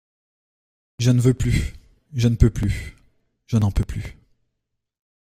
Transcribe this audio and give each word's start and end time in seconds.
Je 0.97 1.11
ne 1.11 1.21
veux 1.21 1.35
plus, 1.35 1.73
je 2.15 2.27
ne 2.27 2.35
peux 2.35 2.49
plus, 2.49 2.97
je 3.45 3.55
n’en 3.57 3.69
peux 3.69 3.85
plus. 3.85 4.17